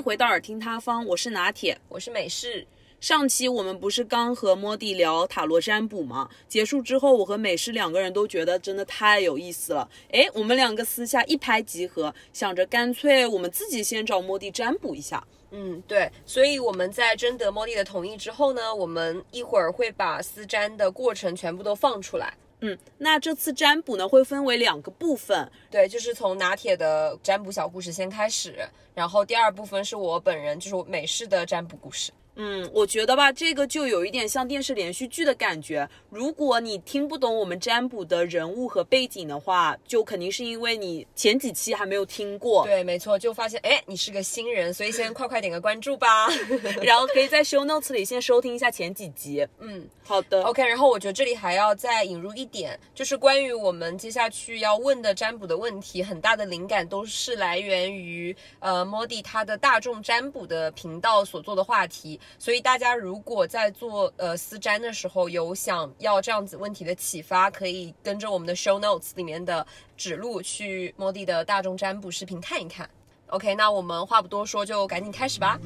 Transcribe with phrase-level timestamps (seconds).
[0.00, 1.78] 回到耳听他方，我是拿铁。
[1.88, 2.66] 我是美式，
[3.00, 6.30] 上期我们不是刚和莫蒂聊塔罗占卜吗？
[6.48, 9.86] 结束之后，我和美式两个人都觉得真的太有意思了。
[10.10, 15.22] 哎，我们两个私下一拍即合，想着干脆我们自己先找莫蒂占卜一下。
[15.50, 22.34] 嗯，对，所以我们在征得莫蒂的同意之后呢，我们一会儿会把私占的过程全部都放出来。
[22.60, 28.54] 嗯，那这次占卜呢会分为两个部分，对，就是从拿铁的占卜小故事先开始，
[28.94, 32.12] 然后第二部分是我本人，就是我美式的占卜故事。
[32.42, 35.86] 嗯，我觉得吧，这个就有一点像电视连续剧的感觉。
[36.08, 42.64] 如果你听不懂我们占卜的人物和背景的话，就肯定是因为你前几期还没有听过。
[42.64, 46.28] 对，没错，就发现哎，你是个新人，所以先快快点个关注吧。
[46.82, 49.46] 然后可以在 show notes 里先收听一下前几集。
[49.58, 50.42] 嗯好的。
[50.42, 62.18] ，OK，然后我觉得这里还要再引入一点，就是关于我们接下去要问的占卜的问题，很大的灵感都是来源于呃 Modi 他的大众占卜的频道所做的话题。
[62.38, 72.88] 所以大家如果在做呃私占的时候有想要这样子问题的启发，可以跟着我们的 show notes 里面的指路去 Modi 的大众占卜视频看一看。
[73.28, 75.58] OK，那我们话不多说，就赶紧开始吧。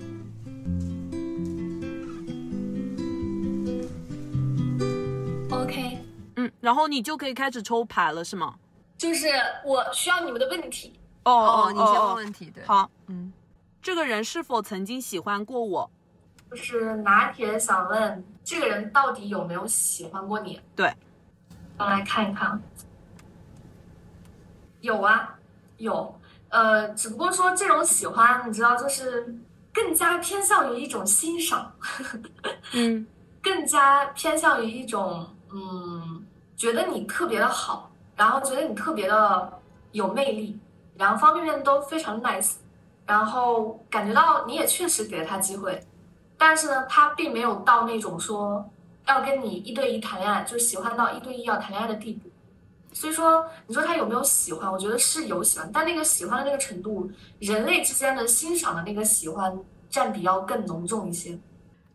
[5.51, 5.99] OK，
[6.37, 8.57] 嗯，然后你就可以开始抽牌了，是吗？
[8.99, 9.29] 就是
[9.65, 10.93] 我需要你们的问题。
[11.25, 12.63] 哦哦，你先问问题，对。
[12.65, 13.33] 好，嗯，
[13.81, 15.91] 这个人是否曾经喜欢过我？
[16.55, 20.61] 就是拿铁想问这个人到底有没有喜欢过你？
[20.77, 20.95] 对，
[21.77, 22.63] 我来看一看。
[24.81, 25.35] 有啊，
[25.79, 26.15] 有。
[26.51, 29.35] 呃，只不过说这种喜欢，你知道，就是
[29.73, 31.75] 更加偏向于一种欣赏，
[32.73, 33.05] 嗯
[33.43, 36.25] 更加偏向于一种嗯，
[36.57, 40.57] 觉得你特别的好，然后觉得你特别的有魅力，
[40.97, 42.53] 然后方方面面都非常 nice，
[43.05, 45.85] 然后感觉到你也确实给了他机会，
[46.47, 48.69] 但是呢，他并没有到那种说
[49.07, 52.29] 要跟你一对一谈恋爱，就喜欢到一对一要谈恋爱的地步。
[52.93, 54.71] 所以说，你说他有没有喜欢？
[54.71, 61.39] 我觉得是有喜欢，但那个喜欢的那个程度，人类之间的欣赏的那个喜欢占比要更浓重一些。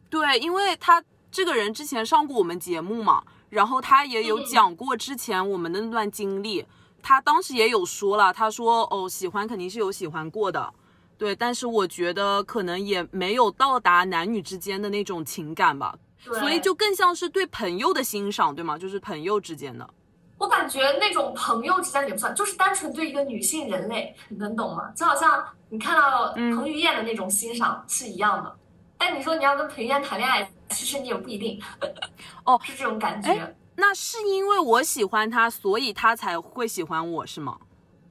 [0.09, 3.21] 对，因为他这个人之前上过我们节目嘛，
[3.51, 6.65] 然后他也有嗯讲过之前我们的那段经历，
[7.03, 10.73] 他当时也有说了，他说哦，喜欢肯定是有喜欢过的，
[11.19, 15.93] 对，但是我觉得可能也没有到达男女之间的那种情感吧，
[16.23, 18.77] 对，所以就更像是对朋友的欣赏，对吗？
[18.77, 19.87] 就是朋友之间的。
[20.37, 24.89] 我感觉那种朋友之间也不算，就是单纯对一个女性人类，你能懂吗？
[24.95, 28.55] 就好像你看到嗯彭于晏的那种欣赏是一样的，
[28.97, 31.61] 但你说你要跟彭于晏谈恋爱，其实你也不一定。
[32.45, 37.57] 哦是这种感觉哎，那是因为我喜欢他，所以他才会喜欢我，是吗？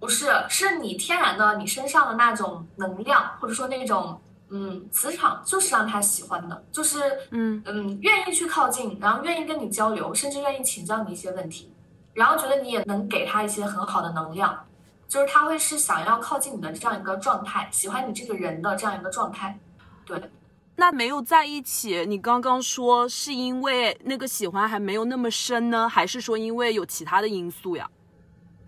[0.00, 7.00] 不是，是你天然的你身上的那种能量，或者说那种嗯磁场，就是让他喜欢的，就是
[7.30, 11.72] 嗯嗯愿意去靠近，然后愿意跟你交流，甚至愿意请教你一些问题，
[12.14, 14.64] 然后觉得你也能给他一些很好的能量，
[15.08, 19.58] 就是他会是想要靠近你的这样一个状态，喜欢你这个人的这样一个状态。
[20.06, 20.30] 对，
[20.76, 27.90] 那没有在一起，你刚刚说是因为那个喜欢还没有那么深呢，还是说因为有其他的因素呀？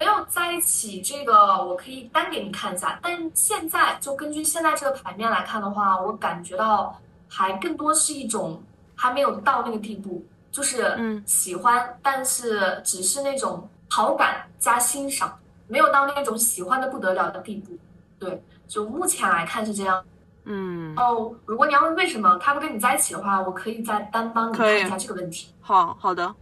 [0.00, 8.62] 没有在一起，这个我可以单给你看一下，但现在就根据现在这个牌面来看的话，我感觉到还更多是一种
[8.96, 15.38] 还没有到那个地步，就是嗯喜欢，但是只是那种好感加欣赏，
[15.68, 17.76] 没有到那种喜欢的不得了的地步。
[18.18, 20.02] 对，就目前来看是这样。
[20.44, 25.54] 嗯，哦，如果你要问为什么他不跟你在一起的话，我可以再单帮你看一下这个问题。
[25.60, 26.34] 好好的，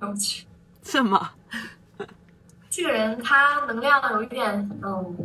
[0.00, 0.44] 对不起。
[0.82, 1.30] 什么？
[2.70, 5.16] 这个人他能量有一点，嗯，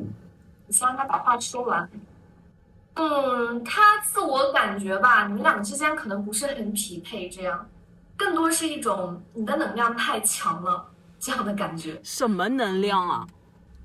[0.65, 1.89] 你先让他把话说完。
[2.95, 7.67] 嗯，他自我感觉吧，你们俩之间可能不是很匹配，这样，
[8.15, 10.85] 更多是一种你的能量太强了
[11.19, 13.27] 这样的感觉，什么能量啊？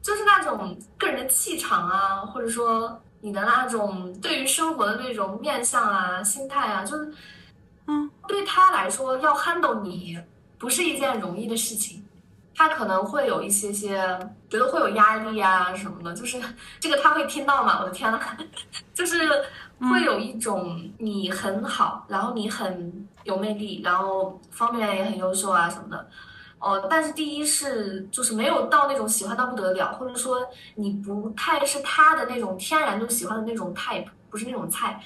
[0.02, 7.12] 就是那种个人的气场啊，或者说你的那种对于生活的那种面相啊、心态啊，就是，
[7.86, 10.18] 嗯，对他来说要 handle 你
[10.58, 12.04] 不是一件容易的事情。
[12.58, 13.96] 他可能会有一些些
[14.50, 16.40] 觉得会有压力啊什么的，就是
[16.80, 17.78] 这个他会听到吗？
[17.80, 18.20] 我的天呐，
[18.92, 19.16] 就是
[19.78, 26.08] 会有一种你很好，然后你很有魅力，然后方面也很优秀啊什么的。
[26.58, 30.44] 哦，但是第一是就是没有到那种喜欢到不得了，或者说
[30.74, 35.00] 你不太是他的那种天然就喜欢的那种 type，不是那种菜。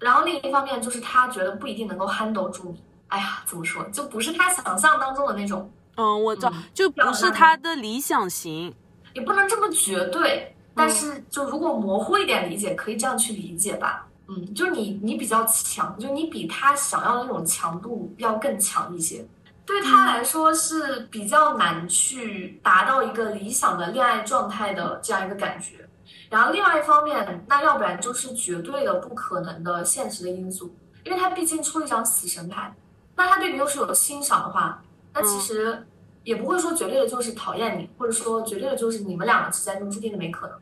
[0.00, 2.82] 然后另一方面就是他觉得不一定能够 handle 住你。
[3.06, 5.70] 哎呀，怎么说，就不是他想象当中的那种。
[5.98, 8.74] 嗯，我知道，嗯就不是他的理想型。
[9.14, 14.06] 也不能这么绝对，但是就如果模糊一点理解，可以这样去理解吧。
[14.28, 19.26] 嗯，就你你比较强，就你比他想要的那种强度要更强一些。
[19.66, 25.86] 对他来说是比较难去达到一个理想的恋爱状态的这样一个感觉。
[26.30, 30.74] 然后另外一方面，那要不然就是绝对的不可能的现实的因素，
[31.04, 32.72] 因为他毕竟出了一张死神牌。
[33.16, 34.82] 那他对你又是有欣赏的话，
[35.14, 35.86] 那其实
[36.24, 40.56] 也不会说绝对的就是讨厌你，或者说绝对的就是你们两个之间就注定的没可能。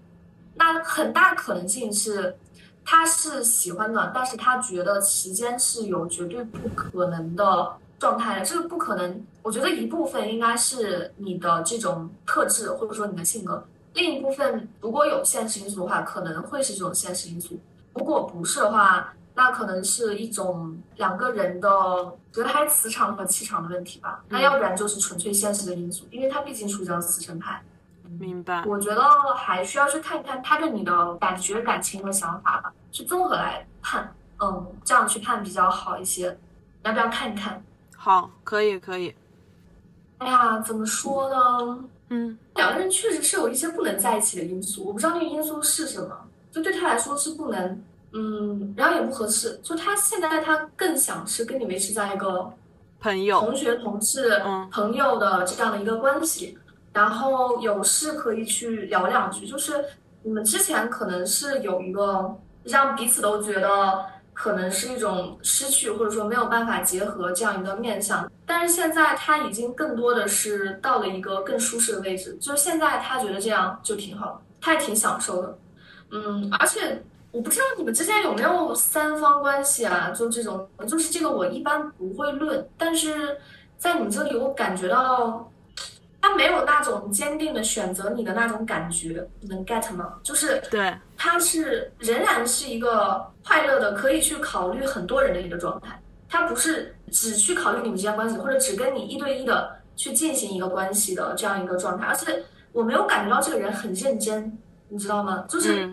[0.55, 2.37] 那很大可能性是，
[2.85, 8.45] 他是喜欢的，但是他觉得期间是有绝对不可能的状态的。
[8.45, 13.63] 这个不可能，我觉得一部分应该是你的这种特质，或者说你的性格。
[13.93, 17.57] 另一部分，如果有现实因素的话，可能会是这种现实因素；
[17.95, 21.69] 如果不是的话，那可能是一种两个人的
[22.33, 24.25] 觉得还磁场和气场的问题吧。
[24.29, 27.63] 那要不然就是纯粹现实的因素，因为他毕竟出一张死神牌。
[28.19, 28.65] 明白。
[28.65, 29.03] 我觉得
[29.35, 34.11] 还需要去看一看他对你的感觉、感情和想法吧，去综合来判。
[34.41, 36.39] 嗯，这样去判比较好一些。
[36.83, 37.63] 要不要看一看？
[37.97, 39.15] 好，可以，可以。
[40.19, 41.85] 哎呀，怎么说呢？
[42.09, 46.17] 嗯，两个人确实是有一些不能在一起的因素，我不知道那个因素是什么。
[46.53, 49.59] 就对他来说是不能，嗯，然后也不合适。
[49.63, 52.53] 就他现在他更想是跟你维持在一个
[53.01, 56.59] 朋友、同学、同事、朋友的这样的一个关系，
[56.93, 59.47] 然后有事可以去聊两句。
[59.47, 59.85] 就是
[60.23, 64.05] 你们之前可能是有一个让彼此都觉得。
[64.39, 75.59] 可能是一种失去，或者说没有办法结合这样一个面相，但是现在他已经更多的是到了一个更舒适的位置，就是现在他觉得这样就挺好，他也挺享受的，
[76.11, 77.03] 嗯，而且
[77.37, 83.37] 我不知道你们之间有没有三方关系啊，就这种，就是这个我一般不会论，但是
[83.77, 85.51] 在你这里我感觉到。
[86.19, 90.15] 他没有那种坚定的选择你的那种感觉，能 get 吗？
[90.25, 96.03] 就是对，他是仍然是一个快乐的，可以去考虑很多人的一个状态。
[96.29, 102.05] 他不是只去考虑你们之间关系，或者只跟你一对一的去进行一个关系的这样一个状态。
[102.07, 102.43] 而且
[102.73, 105.45] 我没有感觉到这个人很认真，你知道吗？
[105.49, 105.89] 就是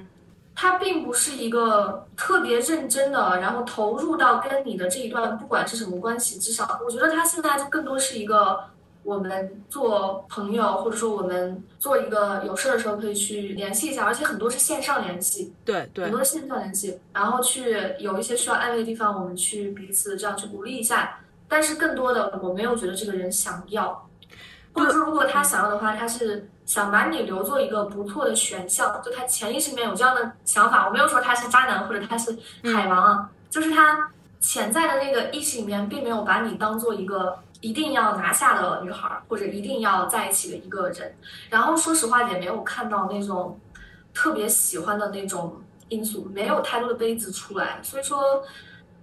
[0.56, 8.60] 他并不是一个特别认真的，然后投入到跟你的这一段不管是什么关系，至少我觉得他现在就更多是一个。
[9.06, 21.20] 我们做朋友，或者说我们做一个有事的时候可以去联系一下，而且很多是线上联系，对对，很多是线上联系，然后去有一些需要安慰的地方，我们去彼此这样去鼓励一下。
[21.50, 24.08] 但是更多的，我没有觉得这个人想要，
[24.74, 30.88] 或者说如果他想要的话，他是想把你留作一个不错的选项，就他潜意识里面有这样的想法。
[30.88, 32.38] 我没有说他是渣男或者他是
[32.76, 34.10] 海王啊，就是他
[34.40, 37.40] 潜在的那个意识里面并没有把你当做一个。
[37.64, 41.16] 一定要拿下的女孩，或者一定要在一起的一个人，
[41.50, 43.58] 然后说实话也没有看到那种
[44.14, 45.56] 特别喜欢的那种
[45.88, 48.44] 因素，没有太多的杯子出来，所以说，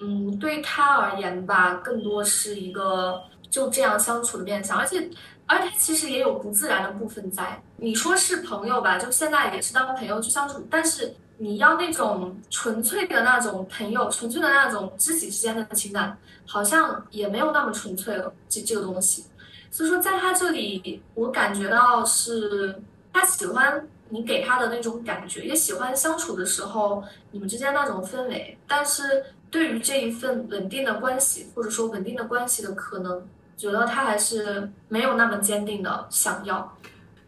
[0.00, 5.08] 嗯，对他而言吧，更多是一个就这样相处的面相，而且，
[5.50, 7.60] 而他其实也有不自然的部分在。
[7.76, 11.14] 你说是朋友吧，就现在也是当朋友去相处，但是。
[11.42, 18.30] 你要那种纯粹的那种朋友，纯粹的那种知己之间的情感，好像也没有那么纯粹了。
[18.46, 19.24] 这这个东西，
[19.70, 28.58] 所以说在他这里，我感觉到是他喜欢你给他的那种感觉，也喜欢相处的时候你们之间那种氛围。
[28.68, 33.26] 但是对于这一份稳定的关系，或者说稳定的关系的可能，
[33.60, 36.76] 觉得他还是没有那么坚定的想要。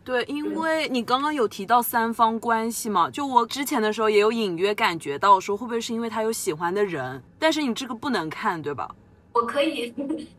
[0.03, 7.23] 对，因为你刚刚有提到三方关系嘛，就我之前的时候也有隐约感觉到，说会不会是因为他有喜欢的人？
[7.39, 8.91] 但是你这个不能看，对吧？
[9.35, 9.95] 我可以，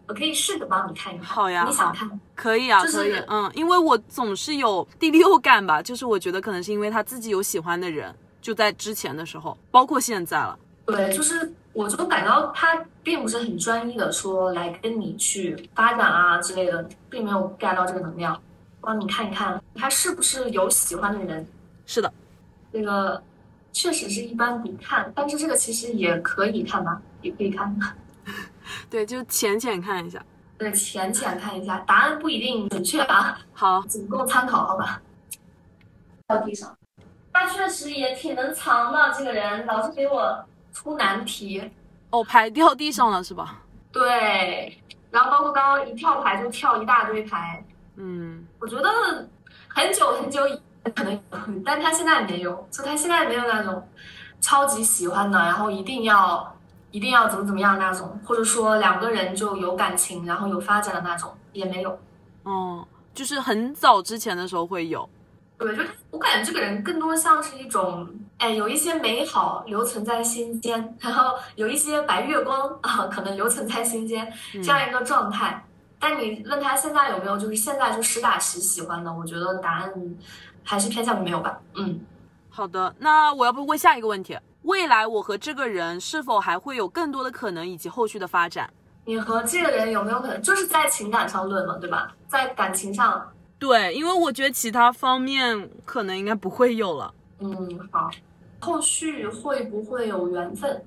[0.08, 1.26] 我可以试着帮你看一看。
[1.26, 2.20] 好呀，你想看？
[2.36, 3.16] 可以啊，可以。
[3.28, 10.60] 嗯，因为我总是有第六感吧，就是我觉得可能是因为他自己有喜欢的人，就在之前的时候，包括现在了。
[10.86, 18.40] 对，就是我就感到他并不是很专一的说来跟你去发展啊之类的，并没有 get 到这个能量。
[18.80, 21.48] 帮你看一看，他是不是有喜欢的人？
[21.86, 22.14] 是的，
[22.72, 23.24] 这个
[23.72, 27.76] 确实是一般不看，但是这个其实也可以看吧，也可以看。
[28.90, 30.24] 对，就浅浅看一下。
[30.58, 33.40] 对，浅浅看一下，答案不一定准确啊。
[33.54, 35.02] 好，仅供参考，好吧。
[36.28, 36.78] 掉地上，
[37.32, 41.72] 他确实也挺能藏的，这个人老是给我出难题。
[42.10, 43.62] 哦，牌掉地上了是吧？
[43.92, 44.78] 对，
[45.12, 47.64] 然后包括刚刚一跳牌就跳一大堆牌。
[47.96, 48.90] 嗯，我觉得
[49.68, 50.42] 很久很久
[50.96, 51.20] 可能有，
[51.64, 53.88] 但他现在没有，就他现在没有那种
[54.42, 56.56] 超级喜欢的，然后一定要
[56.92, 62.00] 一定要怎么怎么样那种，或者说两个人就有感情，然后有发展的那种也没有。
[62.44, 65.08] 哦，就是很早之前的时候会有，
[65.58, 75.66] 对，就我感觉这个人更多像是一种，哎，有一些美好留存在心间，然后有一些白月光啊，可能留存在心间这样一个状态。
[76.00, 79.94] 但你问他现在有没有，就是现在就实打实喜欢的，我觉得答案
[80.64, 81.58] 还是偏向于没有吧。
[81.76, 82.02] 嗯，
[82.50, 88.70] 好的，那我要不问下一个问题：未来我和这个人是否还会有更多的可能以及后续的发展？
[89.06, 92.12] 你和这个人有没有可能就是在情感上论了，对吧？
[92.28, 93.30] 在感情上。
[93.64, 97.14] 对，因为我觉得其他方面可能应该不会有了。
[97.40, 98.12] 嗯，好，
[98.60, 100.84] 后续会不会有缘分？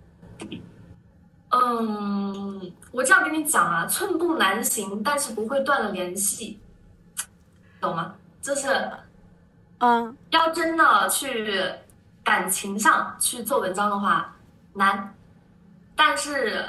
[1.49, 6.61] 嗯，我这样跟你讲啊，寸步难行，但是不会断了联系，
[7.81, 8.15] 懂吗？
[8.43, 8.69] 就是，
[9.79, 11.73] 嗯，要真的去
[12.23, 14.37] 感情上去做文章的话，
[14.75, 15.15] 难，
[15.97, 16.63] 但是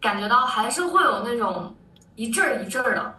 [0.00, 1.74] 感觉到还是会有那种。
[2.14, 3.14] 一阵儿一阵儿的，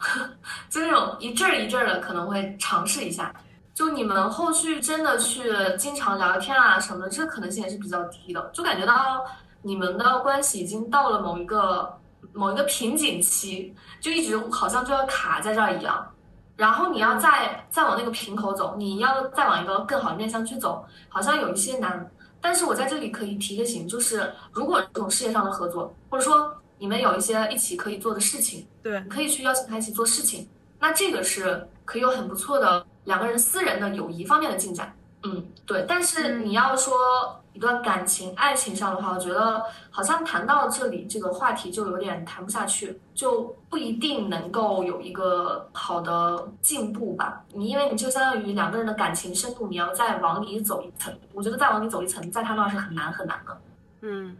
[0.70, 3.34] 就那种一阵儿一阵儿的，可能会尝试一下。
[3.74, 8.52] 就你们后续真的去经常聊天啊什么的，这可能性也是比较低的。
[8.54, 9.26] 就感觉到
[9.64, 11.98] 你们的关系已经到了某一个
[12.34, 16.08] 某一个瓶颈期，就一直好像就要卡在这儿一样。
[16.56, 22.08] 然后你要再再往那个瓶口走，你要再往一个更好的面向去走，好像有一些难。
[22.40, 26.53] 但是我在这里可以提个醒，就是如果这种事业上的合作，或者说。
[26.84, 30.50] 你们有一些一起可以做的事情，对，你可以去邀请他一起做事情，
[30.80, 34.94] 那这个是可以有很不错的两个人私人的友谊方面的进展。
[35.24, 35.86] 嗯，对。
[35.88, 47.46] 但是你要说一段感情、爱情上的话，我觉得好像谈到这里这个话题就有点谈不下去，就不一定能够有一个好的进步吧。
[47.54, 53.62] 你因为你就相当于两个人的感情深度，你要再往里走一层，我觉得再往里走一层，在他那是很难很难的。
[54.02, 54.36] 嗯，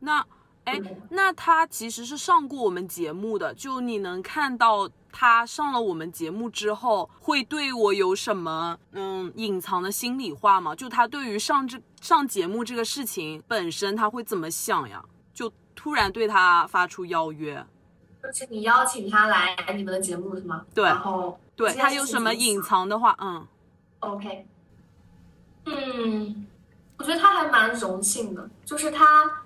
[0.00, 0.22] 那。
[0.68, 10.74] 哎，那他其实是上过我们节目的，就你能看到他上了我们节目之后，会对我有什么嗯隐藏的心里话吗？
[10.74, 15.02] 就他对于上这上节目这个事情本身，他会怎么想呀？
[15.32, 17.64] 就突然对他发出邀约，
[18.22, 20.66] 就是你邀请他来你们的节目是吗？
[20.74, 23.16] 对，然后对他有什么隐藏的话？
[23.20, 23.46] 嗯
[24.00, 24.46] ，OK，
[25.64, 26.46] 嗯，
[26.98, 29.44] 我觉得他还蛮荣幸的，就是他。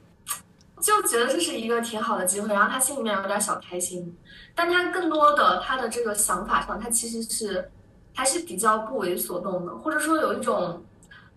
[0.82, 4.14] 就觉得这是一个挺好的机会，然后他心里面有点小开心，
[4.54, 7.70] 但他更多的他的这个想法上，他其实是
[8.12, 10.82] 还是比较不为所动的，或者说有一种，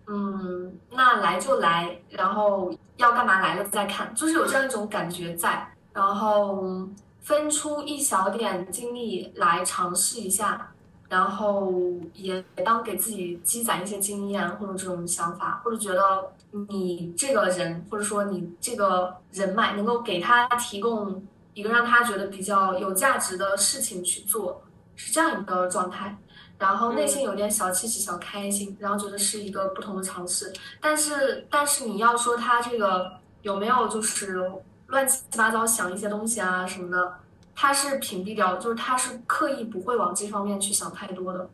[0.06, 6.86] 嗯，那来就来，然后要干嘛来了再看，就是有这样一种感觉在，然后
[7.20, 10.72] 分出一小点精力来尝试一下。
[11.08, 11.72] 然后
[12.14, 16.32] 也当给自己积攒一些经验或者这种想法，或者觉得
[16.68, 21.22] 你这个人或者说你这个人脉能够给他提供
[21.54, 24.62] 一个让他觉得比较有价值的事情去做，
[24.94, 26.16] 是这样一个状态。
[26.58, 30.50] 然后内心有点小气气、小开心，然后觉得是一个不同的尝试。
[30.80, 33.12] 但是，但是你要说他这个
[33.42, 34.50] 有没有就是
[34.86, 37.12] 乱七八糟想一些东西啊什么的？
[37.54, 41.48] 他是屏蔽掉，就是他是刻意不会往这方面去想太多的，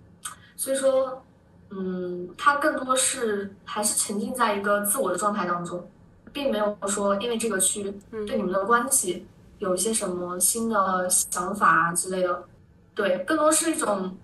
[0.56, 1.22] 所以说，
[1.75, 5.88] 嗯，他更多是还是沉浸在一个自我的状态当中，
[6.31, 9.26] 并没有说因为这个去对你们的关系
[9.59, 12.45] 有一些什么新的想法啊之类的，
[12.95, 14.14] 对，更多是一种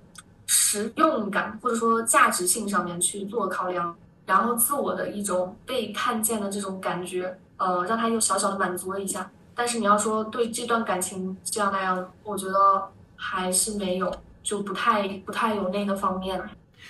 [0.47, 9.31] 实用感或者说价值性上面去做考量，然后自我的一种被看见的这种感觉，呃，让他又小小的满足了一下。
[9.55, 16.41] 但是你要说对这段感情这样那样，我觉得还是没有，就不太不太有那个方面。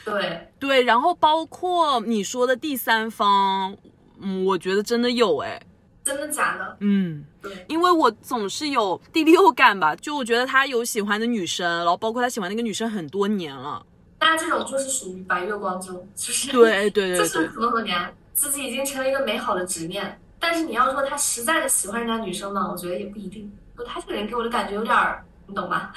[0.05, 3.77] 对对，然后包括你说的第三方，
[4.21, 5.61] 嗯，我觉得真的有哎，
[6.05, 6.77] 真的假的？
[6.81, 13.85] 嗯，对，因为我总是有第六感吧，就我觉得他有喜欢的女生，然后包括他喜欢那个女生很多年了。
[14.21, 20.21] 那这种就是属于白月光这种，就是对对对， 就是很多年，自己已经成了一个美好的执念。
[20.41, 23.53] 但是你要说他实在的喜欢人家女生呢，我觉得也不一定。
[23.77, 25.93] 就他这个人给我的感觉有点儿，你懂吗？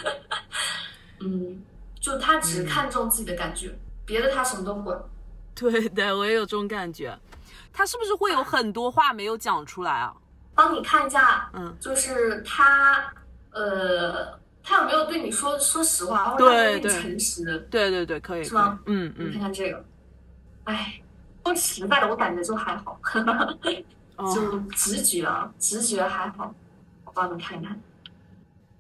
[1.22, 1.62] 嗯，
[2.00, 3.74] 就他只看重自己的感觉，
[4.12, 5.02] 别的他什么都不管。
[5.56, 7.18] 对对，我也有这种感觉。
[7.72, 10.14] 他是不是会有很多话没有讲出来啊？
[10.54, 13.14] 帮你看一下，嗯，就是他，
[13.52, 17.66] 呃，他有没有对你说说实话，或者对你诚实？
[17.72, 18.78] 对对对，可以，是吗？
[18.88, 19.86] 嗯嗯，你看看这个，
[20.66, 21.02] 哎，
[21.46, 23.00] 说实在的，我感觉就还好。
[24.36, 26.54] 就直觉啊，直觉还好，
[27.06, 27.82] 我帮你看一看。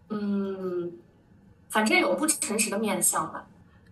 [0.10, 0.92] 嗯，
[1.70, 3.46] 反正有不诚实的面相吧。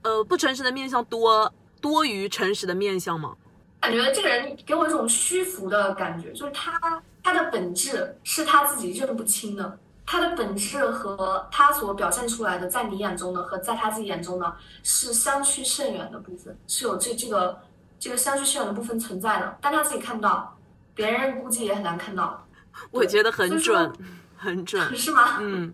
[0.04, 3.36] 呃，不诚实的面相多多于诚实的面相吗？
[3.82, 14.54] 感觉这个人给我一种虚浮的感觉，就是他他的本质是他自己认不清的，他的本质和他所表现出来的，在你眼中的和在他自己眼中的
[14.84, 17.62] 是相去甚远的部分，是有这这个
[18.00, 20.58] 这个相去甚远的部分存在的，但他自己看不到，
[20.94, 22.46] 别人估计也很难看到。
[22.92, 23.94] 我觉得很准，
[24.36, 24.96] 很准。
[24.96, 25.38] 是吗？
[25.40, 25.74] 嗯，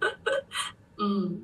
[0.98, 1.42] 嗯，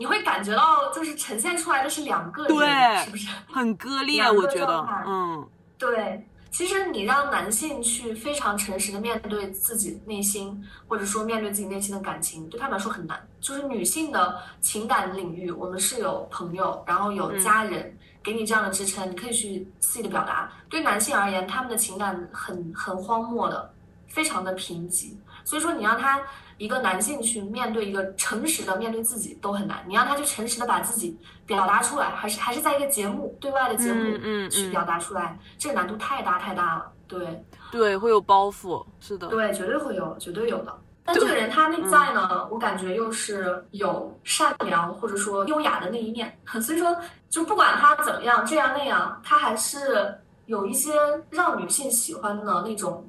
[0.00, 3.28] 你会感觉到就是呈现出来的是两个人，对是不是？
[3.52, 4.88] 很割裂，我觉得。
[5.06, 13.28] 嗯，对，其实你让男性去非常诚实的面对自己内心，或者说面对自己内心的感情，对他们来说很难。
[13.42, 17.94] 就是女性的情感领域，我们是有朋友，然后有家人。
[18.22, 20.50] 给你这样的支撑，你可以去肆意的表达。
[20.68, 23.72] 对男性而言，他们的情感很很荒漠的，
[24.08, 25.14] 非常的贫瘠。
[25.44, 26.20] 所以说，你让他
[26.58, 29.84] 一个男性去面对一个诚实的面对自己都很难。
[29.86, 36.92] 你让他去诚实的把自己表达出来，还是还是在一个节目对外的节目嗯去表达出来，这个难度太大太大了。
[37.08, 39.26] 对对，会有包袱，是的。
[39.28, 40.78] 对，绝对会有，绝对有的。
[41.02, 46.94] 但这个人他内在呢，我感觉又是有善良或者说优雅的那一面， 所以说
[47.28, 50.14] 就不管他怎么样这样那样，他还是
[50.46, 50.92] 有一些
[51.30, 53.08] 让女性喜欢的那种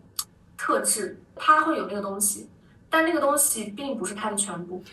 [0.57, 2.48] 特质，他会有那个东西，
[2.88, 4.83] 但那个东西并不是他的全部。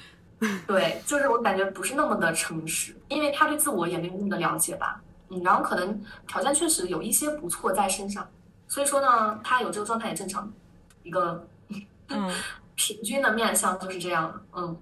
[0.66, 5.02] 对，就是我感觉不是那么的诚实，因为他对自我也没有那么的了解吧。
[5.28, 8.26] 嗯，然后可能条件确实有一些不错在身上，
[8.66, 10.50] 所以说呢，他有这个状态也正常。
[11.02, 11.46] 一个
[12.08, 12.32] 嗯，
[12.76, 14.76] 平均的面相就是这样的，嗯，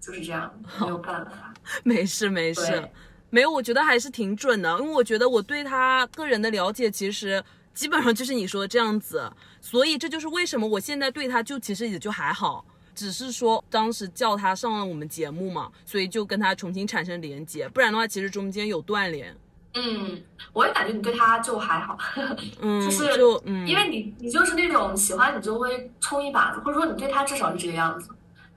[0.00, 1.54] 就是这样，没有办法。
[1.82, 2.88] 没事没事，
[3.30, 7.42] 没有，我觉得还是挺准的，因为我觉得我对他个人的了解其实
[7.76, 9.30] 基本上就是你说的这样子，
[9.60, 12.64] 所以这就是为什么我现在对他就其实也就还好。
[12.94, 19.36] 只是说当时叫他上了我们节目嘛，所以就跟他重新产生连接，不然的话其实中间有断联。
[19.74, 20.22] 嗯，
[20.54, 21.98] 我也感觉你对他就还好，
[22.62, 28.08] 嗯，就是就嗯，因为你你就是那种喜欢你就会冲一把子，或者说你对他至少是这个样子。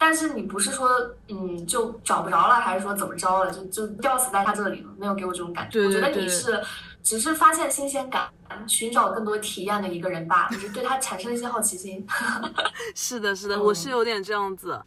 [0.02, 0.90] 但是你不是说
[1.28, 5.74] 嗯就找不着了，还是说怎么着了，就就吊死在他这里了，没有给我这种感觉。
[5.74, 6.64] 对对我觉得对你是
[7.04, 8.30] 只是发现新鲜感，
[8.68, 12.06] 寻找更多体验的一个人吧，就是对他产生一些好奇心。
[12.96, 14.80] 是的，是的，嗯我是有点这样子。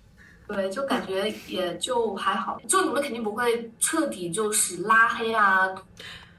[0.47, 5.69] 对，就感觉也就还好，就你们肯定不会彻底就是拉黑啊、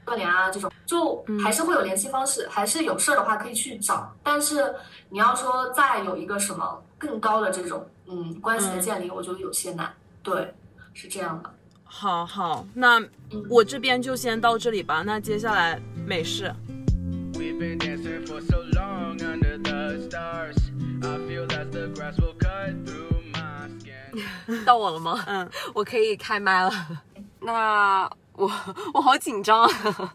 [0.04, 4.14] 断联啊这种，就还是会有联系方式，还是有事儿的话可以去找。
[4.22, 4.72] 但是
[5.08, 9.92] 你要说再有一个什么更高的这种嗯关系的建立，我觉得有些难。
[10.22, 10.54] 对，
[10.92, 11.52] 是这样的。
[11.96, 12.98] 好好，那
[13.30, 15.02] 嗯我这边就先到这里吧。
[15.06, 16.52] 那接下来美式
[17.34, 20.56] ，We've been dancing for so long under the stars.
[21.02, 24.64] I feel that the grass will cut through my skin.
[24.64, 25.22] 到我了吗？
[25.26, 26.70] 嗯，我可以开麦了。
[27.40, 28.50] 那我
[28.92, 30.12] 我好紧张啊。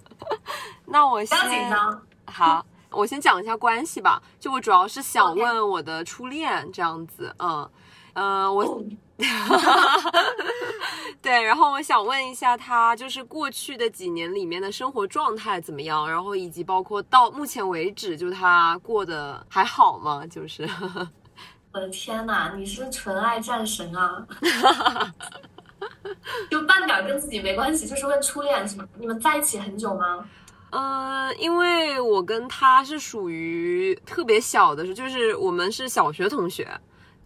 [0.86, 4.22] 那我不先要紧张，好，我先讲一下关系吧。
[4.38, 7.70] 就我主要是想问我的初恋这样子，嗯，
[8.14, 8.84] 呃，我哦
[11.22, 20.26] 对，然后我想问一下他，就是过去的几年里面的生活状态怎么样，然后以及包括到目前为止，就他过得还好吗？
[20.28, 20.68] 就是，
[21.74, 24.26] 我的天呐，你是纯爱战神啊！
[26.50, 28.88] 就半点跟自己没关系，就是问初恋是吗？
[28.98, 30.26] 你们在一起很久吗？
[30.72, 36.70] 嗯，因为我跟他是属于特别小的时候，就是我们是小学同学，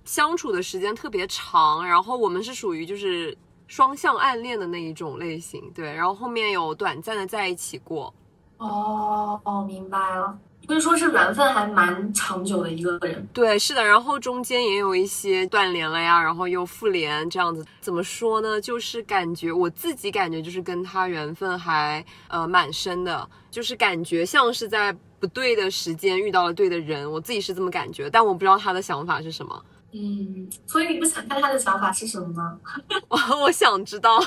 [0.05, 3.37] 相处的时间特别长，然后我们是属于就是
[3.67, 8.13] 双向暗恋的那一种类型，对，然后后面有短暂的在一起过，
[8.57, 10.37] 哦哦，明白了。
[10.65, 13.27] 可以说是缘分还蛮长久的一个人。
[13.33, 17.65] 对，是的，然后中间也有一些断联了呀，然后又复联这样子。
[17.81, 18.61] 怎么说呢？
[18.61, 29.61] 就是感觉我自己感觉就是跟他缘分还呃蛮深的，就是感觉像是在不对的时间遇到了对的人，我自己是这么感觉，但我不知道他的想法是什么。
[29.93, 32.59] 嗯，所以你不想看他的想法是什么吗？
[33.09, 34.19] 我我想知道。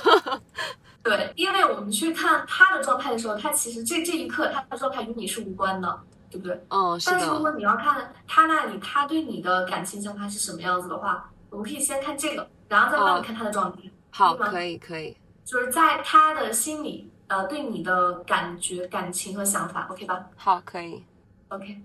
[1.03, 6.01] 对，因为我们去看他的状态的时候，他其实这这一刻他的状态与你是无关的，
[6.31, 6.65] 对不对？
[6.69, 13.79] 哦，但是如果你要看他那里他对你的感情想法是什么样子的话，我们可以先看这个，然后再帮哦你看他的状态。
[14.11, 15.17] 好，吗可以可以。
[15.45, 21.05] 就是在他的心里，呃，对你的感觉、感情和想法，OK 吧好，可以。
[21.49, 21.81] ？OK。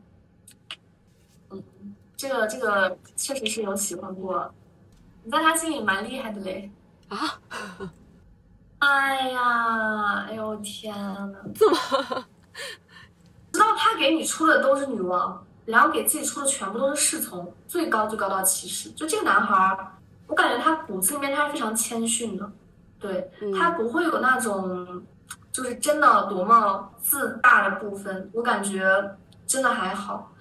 [2.22, 4.54] 嗯，这个这个确实是有喜欢过，
[5.24, 6.72] 你在他心里蛮厉害的嘞。
[7.10, 7.18] 啊？
[8.80, 12.26] 哎呀，哎呦天呐，怎么？
[13.52, 18.90] 直到他给你出的都是女王，然后给自己出的全部都是侍从，最高最高到骑士。
[18.92, 19.92] 就这个男孩儿，
[20.28, 22.52] 我感觉他骨子里面他是非常谦逊的，
[23.00, 25.04] 对、嗯他不会有那种
[25.52, 30.32] 就是真的多么自大的部分，我感觉真的还好。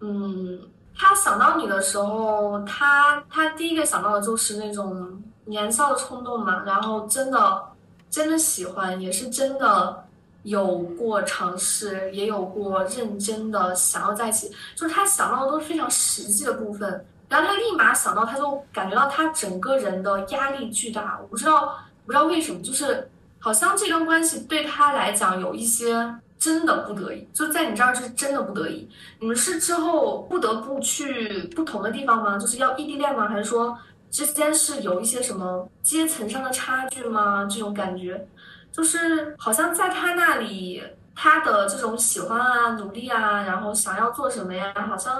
[0.00, 0.60] 嗯，
[1.02, 7.62] 他想到你的时候，他他第一个想到的就是那种年少的冲动嘛，然后真的
[8.10, 10.04] 真的喜欢，也是真的
[10.42, 23.10] 有过尝试，也有过认真的想要在一起，就是他想到的都是非常实际的部分，然后他立马想到，他就感觉到他整个人的压力巨大，我不知道不知道为什么，就是
[23.40, 26.14] 好像这段关系对他来讲有一些。
[26.40, 28.88] 真的不得已，就在你这儿是真的不得已。
[29.18, 32.38] 你们是之后不得不去不同的地方吗？
[32.38, 33.28] 就是要异地恋吗？
[33.28, 33.76] 还是说
[34.10, 37.44] 之间是有一些什么阶层上的差距吗？
[37.44, 38.26] 这种感觉，
[38.72, 40.82] 就是好像在他那里，
[41.14, 45.18] 他的这种喜欢啊、努力啊，然后想要做什么呀，好像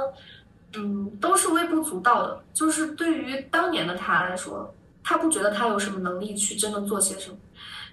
[0.74, 2.42] 嗯都是微不足道的。
[2.54, 7.36] 就是对于当年的他来说，他不觉得他有什么能力去真的做些什么。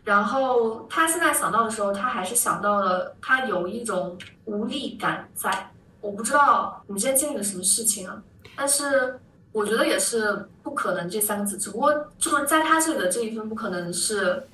[0.07, 5.69] 然后他现在想到的时候，他还是想到了他有一种无力感在。
[5.99, 8.23] 我不知道你们之前经历了什么事情啊，
[8.55, 9.19] 但是
[9.51, 14.47] 我觉得也是不可能这三个字，只不过就是在他这里的这一份不可能是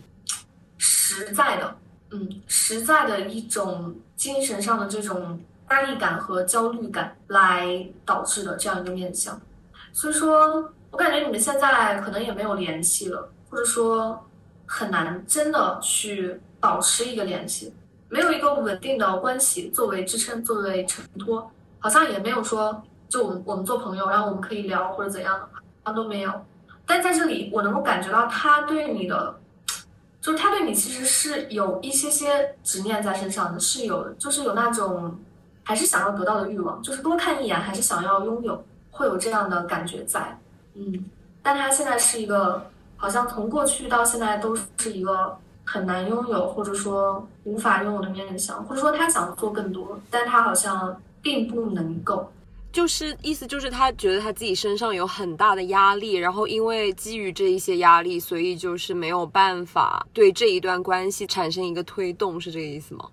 [0.79, 1.75] 实在的，
[2.09, 5.39] 嗯，实在的一种精神上的这种
[5.69, 9.39] 压力感和焦虑感来导致的这样一个面相。
[9.91, 14.19] 所以说我感觉你们现在可能也没有联系了，或者说。
[14.65, 17.73] 很难真的去保持一个联系，
[18.09, 26.31] 没有一个稳定的关系作为支撑，作为承托，好像也没有说就我们我们做朋友，然后我们可以聊或者怎样的，好像都没有。
[26.85, 29.35] 但在这里，我能够感觉到他对你的，
[30.21, 35.17] 就是他对你其实是有一些些执念在身上的，是有，就是有那种
[35.63, 40.39] 还是想要得到的欲望，就是多看一眼还是想要拥有，会有这样的感觉在。
[40.75, 41.05] 嗯，
[41.41, 42.65] 但他现在是一个。
[43.03, 52.31] 好像从过去到现在都是一个很难拥有，或者说无法拥有的面相，或者说他想做更多，但他好像并不能够。
[52.71, 63.09] 就是意思就是他觉得他自己身上有很大的压力，然后因为基于这一些压力，所以就是没有办法对这一段关系产生一个推动，是这个意思吗？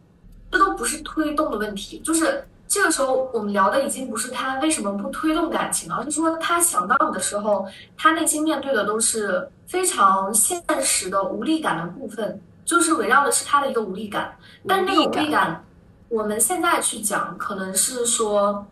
[0.53, 2.45] 这都不是推动的问题，就是。
[2.71, 7.67] 这个时候，我们聊的已经不是他为什么不推动感情，而是说他想到你的时候，
[7.99, 14.37] 他内心面对的都是非常现实的无力感的部分，就是围绕的是他的一个无力感。
[14.69, 15.65] 但那个无力感，
[16.09, 18.65] 我们现在去讲，可能是说，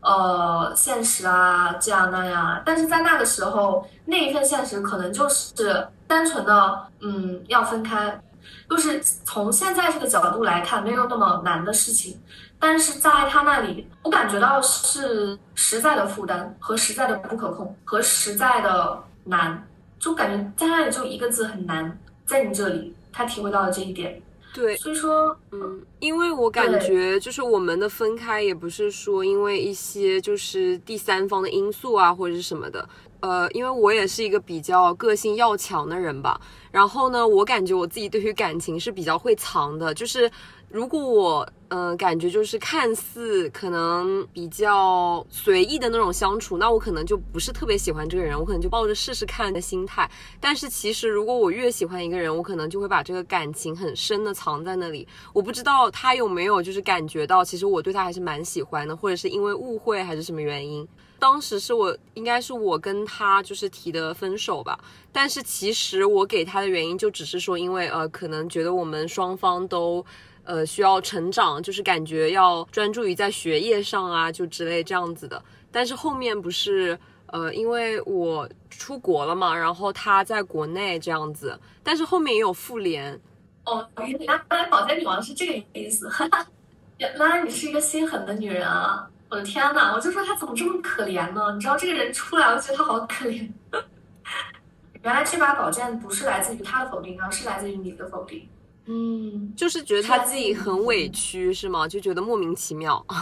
[0.00, 2.60] 呃，现实啊，这样那样。
[2.66, 8.20] 但是在那个时候，那一份现实可能就是单纯的，嗯，要分开，
[8.68, 12.20] 就是从现在这个角度来看，没有那么难的事情。
[12.66, 21.98] 但是在他那里，我感觉到是实在的负担和实在的不可控和实在的难，就感觉在那里就一个字很难。
[22.24, 24.18] 在你这里，他体会到了这一点。
[24.54, 32.88] 对，所以说，嗯，因为我感觉就是我们的分开也不是说因为一些就是第三方的因素啊或者是什么的，
[33.20, 36.40] 呃，因为我也是一个比较个性要强的人吧。
[36.70, 40.30] 然后呢，我感觉我自己对于感情是比较会藏的，就是。
[40.74, 50.10] 如果我嗯感觉就是看似可能比较随意的那种相处，那我可能就不是特别喜欢这个人，我可能就抱着试试看的心态。
[50.40, 55.06] 但是其实如果我越喜欢一个人，我可能就会把这个感情很深的藏在那里。
[55.32, 60.84] 我不知道他有没有就是感觉到，其实我对他还是蛮喜欢的，或者是因为误会还是什么原因。
[61.20, 64.76] 当时是我应该是我跟他就是提的分手吧，
[65.12, 70.04] 但是其实我给他的原因就只是说，因为呃可能觉得我们双方都。
[70.44, 75.42] 呃，需要成长，就是感觉要专注于在学业上啊，就之类这样子的。
[75.72, 83.18] 但是后面不是，呃，因为我出国了嘛，然后他在国内这样子，但是后面也有复联。
[83.64, 86.08] 哦，原来宝剑女王是这个意思，
[86.98, 89.08] 原来你是一个心狠的女人啊！
[89.30, 91.52] 我的天呐，我就说他怎么这么可怜呢？
[91.54, 93.50] 你知道这个人出来，我觉得他好可怜。
[95.02, 98.46] 原来这把宝剑不是来自于他的否定，而是来自于你的否定。
[98.86, 101.88] 嗯，就是觉得他自己很委屈，是吗？
[101.88, 103.04] 就觉得莫名其妙。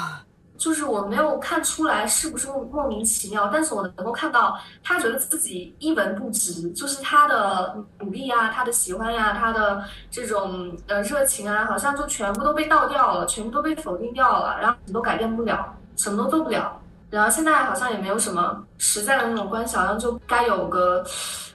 [0.58, 16.80] 就是我没有看出来是不是莫名其妙，但是我能够看到他觉得自己一文不值，就是他的努力啊，他的喜欢呀，他的这种呃热情啊，好像就全部都被倒掉了，全部都被否定掉了，然后什么都改变不了，什么都做不了。
[17.12, 21.04] 然后现在好像也没有什么实在的那种关系，好像就该有个。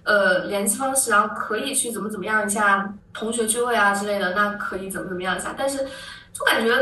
[0.09, 5.53] 呃，联系方式，然后可以去怎么怎么样一下同学聚会啊之类的，那可以怎么怎么样一下。
[5.57, 5.79] 但是，
[6.31, 6.73] 就感觉，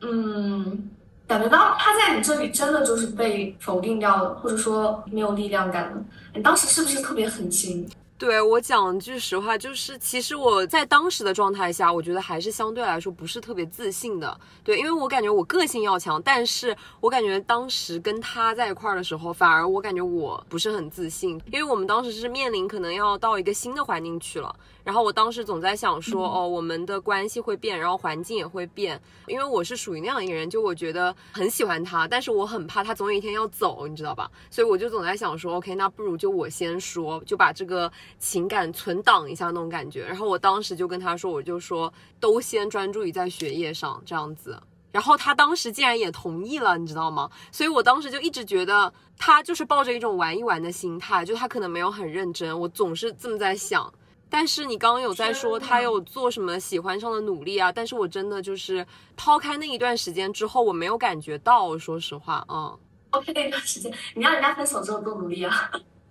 [0.00, 0.88] 嗯，
[1.28, 6.02] 感觉到他在你这里真的就是被否定掉了，或者说没有力量感了。
[6.32, 7.86] 你当时是不是特别狠心？
[8.22, 14.40] 对我讲句实话，就是其实我在当时的状态下，我觉得还是相对来说不是特别自信的。
[14.62, 24.54] 对，因为我感觉我个性要强，但是我感觉当时跟他在一块儿的时候，反而我感觉我不是很自信，因为我们当时是面临可能要到一个新的环境去了。
[24.84, 34.30] 然后我当时总在想说，哦，我们的关系会变，然后环境也会变，因为我是属于那样一个人，就我觉得很喜欢他，但是我很怕他总有一天要走，你知道吧？
[34.50, 40.04] 所以我就总在想说，OK，那不如就我先说，就把这个情感存档一下那种感觉。
[40.04, 44.60] 然后我当时就跟他说，我就说都先专注于在学业上这样子。
[44.90, 47.30] 然后他当时竟然也同意了，你知道吗？
[47.50, 52.58] 所以我当时就一直觉得他就是抱着一种玩一玩的心态，就他可能没有很认真。
[52.58, 53.90] 我总是这么在想。
[54.32, 57.70] 但是你刚刚有在说他有做什么喜欢上的努力啊？
[57.70, 62.78] 但是我真的就是抛开那一段时间之后，我没有感觉到，说实话，嗯。
[63.12, 65.70] OK，那段时间你让人家分手之后多努力啊？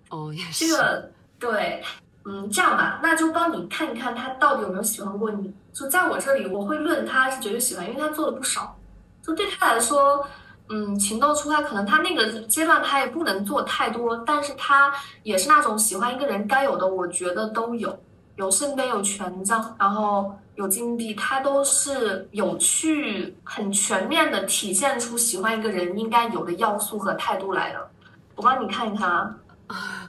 [0.09, 0.67] 哦，也是。
[0.67, 1.83] 这个对，
[2.25, 5.51] 嗯，这样吧，那就帮你看一看他到底有没有喜欢过你。
[5.73, 8.77] 就在我这里，我会论他是绝对喜欢，因为他做的不少。
[9.25, 10.23] 就对他来说，
[10.69, 17.99] 嗯，情窦初开，可能他那个阶段他也不能做太多，但是他也是那种喜欢一个人该有的，我觉得都有。
[18.35, 27.91] 有圣杯有权杖，然后有金币，它都是有去很全面的体现出喜欢一个人应该有的要素和态度来的。
[28.35, 29.37] 我帮你看一看啊，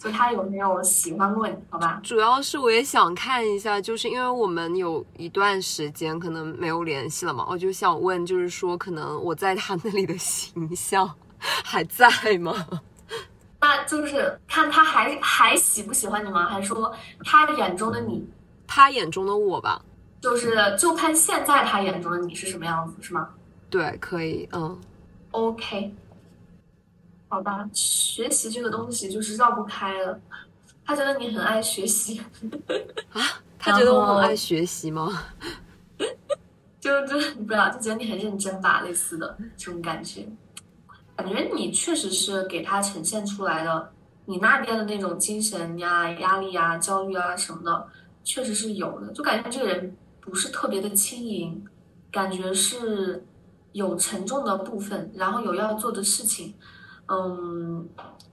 [0.00, 1.54] 就他有没有喜欢过你？
[1.68, 2.00] 好吧。
[2.02, 12.08] 主要是我也想看一下，就是因为我们有一段时间可能没有联系了嘛，我就想问，就是说可能我在他那里的形象还在
[12.38, 12.54] 吗？
[13.62, 16.46] 那就是看他还还喜不喜欢你吗？
[16.46, 16.92] 还是说
[17.24, 18.28] 他眼中的你，
[18.66, 19.80] 他眼中的我吧？
[20.20, 23.30] 就是就看现在他眼中的你是什么样子，是吗？
[23.70, 24.78] 对，可以，嗯
[25.30, 25.94] ，OK，
[27.28, 27.68] 好吧。
[27.72, 30.20] 学习这个东西就是绕不开了。
[30.84, 32.18] 他觉得你很爱学习
[33.12, 33.22] 啊？
[33.58, 35.22] 他觉得我很爱学习吗？
[36.80, 40.26] 就就不知道，就觉得你很认真吧，类似的这种感觉。
[41.22, 43.92] 感觉你确实是给他呈现出来的，
[44.24, 47.86] 你那边的那种精神呀、压力呀、焦虑啊什么的，
[48.24, 49.12] 确实是有的。
[49.12, 51.64] 就感觉这个人不是特别的轻盈，
[52.10, 53.24] 感觉是
[53.70, 56.52] 有沉重的部分，然后有要做的事情，
[57.06, 57.88] 嗯，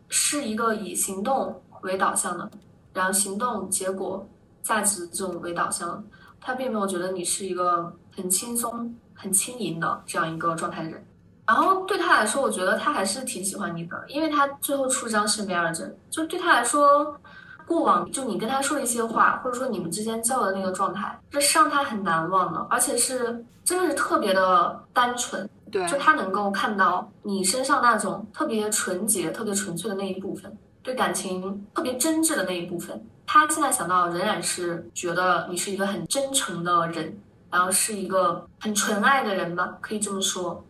[0.08, 2.50] 是一个以行动为导向的，
[2.92, 4.28] 然后行动结果
[4.64, 6.04] 价值这种为导向，
[6.42, 11.06] 他并没有觉得你是一个很轻松、很轻盈的这样一个状态的人。
[11.50, 17.20] 然后对他来说，我觉得他还是挺喜欢你的，因为他最后出张圣杯二证，就对他来说，
[17.66, 40.64] 过往就你跟他说的一些话，或者说你们之间交的那个状态，这是让他很难忘的，而且是真的是特别的单纯，对，就他能够看到你身上那种特别纯洁、特别纯粹的那一部分，对感情特别真挚的那一部分，他现在想到仍然是觉得你是一个很真诚的人，然后是一个很纯爱的人吧，可以这么说。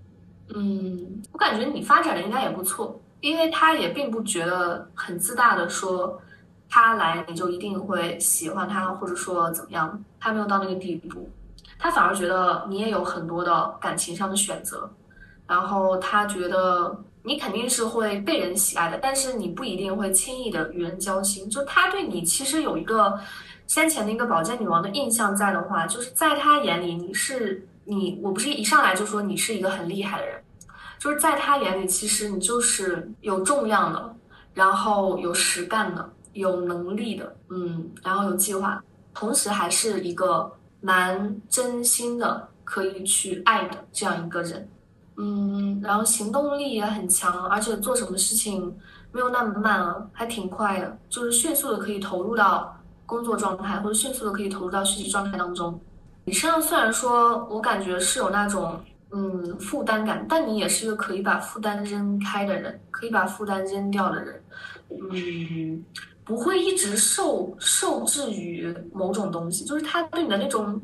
[0.56, 6.20] 嗯，我感觉你发展的应该也不错，因为他也并不觉得很自大的说，
[6.68, 11.30] 他来你就一定会喜欢他，或者说怎么样，他没有到那个地步，
[11.78, 14.90] 他反而觉得你也有很多的感情上的选择，
[15.46, 23.20] 然后他觉得你肯定是会被人喜爱的，但是你不一定会轻易的与人交心，就他对你其实有一个
[23.68, 27.68] 先前的一个宝剑女王的印象在的话，就是在他眼里你是。
[27.90, 30.44] 你我不是一上来就说你是一个很厉害的人，
[31.00, 34.16] 就是在他眼里，其实你就是有重量的，
[34.54, 44.70] 然后有实干的，有能力的，嗯，然后有计划，同时还是一个蛮真心的，可以去爱的这样一个人，
[45.18, 48.78] 嗯，然后行动力也很强，而且做什么事情
[49.12, 55.82] 没有那么慢啊，还挺快的，就是迅速的可以投入到工作状态，或者迅速的可以投入到学习状态当中。
[56.30, 64.44] 你身上虽然说我感觉是有那种嗯负担感，但你也是一个可以把负担扔开的人，可以把负担扔掉的人，
[64.92, 65.84] 嗯，
[66.24, 69.66] 不会一直受受制于某种东西。
[69.66, 70.80] 就是他对你的那种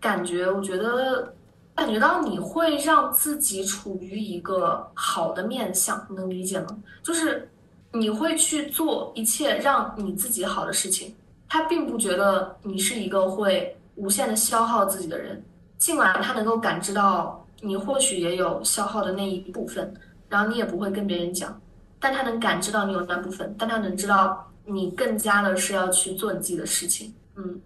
[0.00, 1.32] 感觉，我觉得
[1.76, 6.76] 感觉到你会让自己处于一个好的面相，能理解吗？
[7.04, 7.48] 就是
[7.92, 11.14] 你会去做一切让你自己好的事情。
[11.48, 13.72] 他并不觉得你是一个会。
[13.98, 15.44] 无限的消耗自己的人，
[15.76, 19.92] 尽管他能够感知到你或许也有消耗的那一部分，
[20.28, 21.60] 然后你也不会跟别人讲，
[21.98, 27.60] 但他能感知到你有那部分，但他能知道你更加的是要去做你自己的事情，嗯，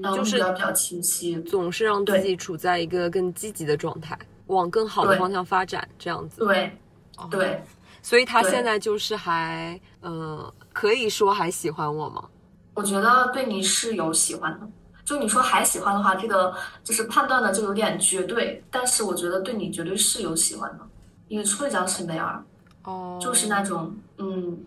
[0.00, 4.16] 然后就是比较清晰，总是让自己处在一个更积极的状态，
[4.46, 6.70] 往更好的方向发展，这样子，对，
[7.28, 7.60] 对，
[8.02, 12.24] 所以他现在就是还，呃，可以说还喜欢我吗？
[12.74, 14.68] 我觉得对你是有喜欢的。
[15.04, 20.86] 就你说还喜欢的话，这个就是判断的就有点绝对，但是我觉得对你绝对是有喜欢的，
[21.28, 22.42] 因为出了张是梅尔，
[22.84, 24.64] 哦，就是那种嗯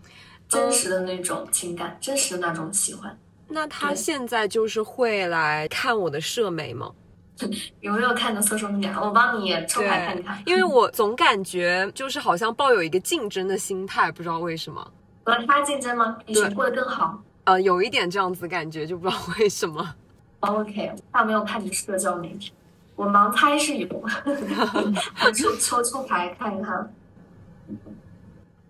[0.48, 3.18] 真实的那种情感，真实的那种喜欢。
[3.48, 6.90] 那他现在就是会来看我的社媒吗？
[7.80, 8.94] 有没有看的搜索面？
[8.94, 10.42] 我帮你抽牌看一看。
[10.46, 14.92] 因为我总感觉就是好像抱有一个竞争的心态，不知道为什么。
[15.24, 16.16] 和他竞争吗？
[16.24, 19.94] 比谁过得更好呃，有一点这样子感觉，就不知道为什么。
[20.40, 22.52] ？OK，他没有看你社交媒体，
[22.94, 23.88] 我盲猜是有。
[23.92, 26.94] 我 就抽抽牌看一看。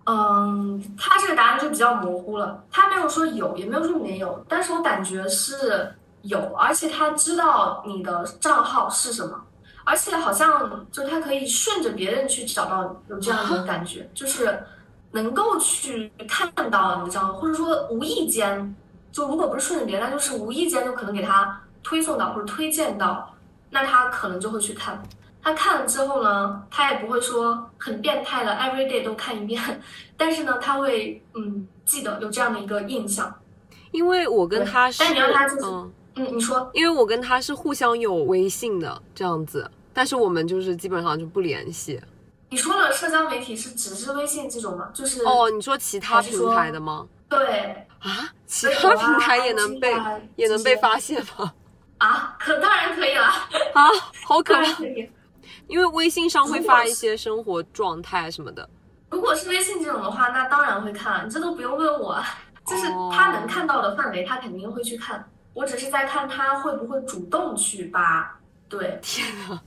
[0.09, 9.43] 嗯，他这个答案就比较模糊了，他没有说有，也没有说没有，但是我感觉是有，而且他知道你的账号是什么，
[9.83, 14.63] 而且好像就他可以顺着别人去找到有这样的 感觉，就是
[15.11, 18.77] 能够去看到你的账号，或者说无意间，
[19.17, 23.35] 就如果不是顺着别人，那就是无意间就可能给他推送到或者推荐到，
[23.71, 25.03] 那他可能就会去看。
[25.43, 29.81] 他看了之后呢，他也不会说很变态的 every day 都看一遍，
[30.19, 33.35] 但是呢，他会嗯记得有这样的一个印象。
[33.91, 41.99] 因为我跟对他是，但你让他就是嗯，嗯，你说因为我跟他是互相有微信的这样子，但是我们就是基本上就不联系。
[42.51, 44.91] 你说的社交媒体是只是微信这种吗？
[44.93, 47.07] 就是哦，你说其他平台的吗？
[47.31, 48.16] 对啊，
[48.95, 49.95] 其他平台也能被、
[50.37, 51.53] 也能被发现吗？
[51.99, 53.89] 啊，可当然可以了，啊，
[54.25, 54.61] 好可怕！
[54.61, 55.11] 当然可以。
[55.67, 58.69] 因为微信上会发一些生活状态什么的。
[59.11, 62.23] 如果是微信这种的话，那当然会看，你这都不用问我，
[62.67, 65.29] 就是哦他能看到的范围，他肯定会去看。
[65.55, 68.39] 我只是在看他会不会主动去扒。
[68.69, 69.61] 对 天呐，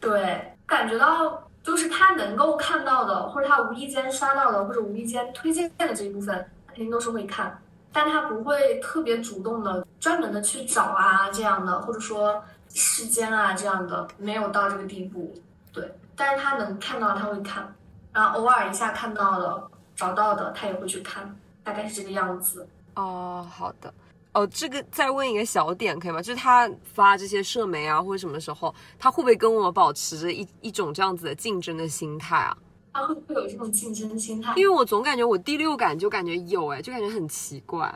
[0.00, 6.34] 对，感觉到就是他能够看到的，或者他无意间刷到的，或者无意间推荐的这一部分，
[6.66, 7.62] 肯定都是会看，
[7.94, 15.32] 但他不会特别主动的、专门的去找啊这样的，或者说时间啊这样的，没有到这个地步。
[15.72, 17.72] 对，但是他能看到，他会看，
[18.12, 22.68] 然后偶尔一下看到了、找到的，他也会去看，大概是这个样子。
[22.96, 23.94] 哦，好的。
[24.32, 26.20] 哦，这个再问一个小点可以吗？
[26.20, 32.56] 就是他发这些社媒啊，或者什么时候，他会不会跟我保持着一一种这样子的竞争的心态啊？
[32.94, 37.92] 他会不会有这种竞争心态因为我总感觉我第六感就感觉有哎，就感觉很奇怪。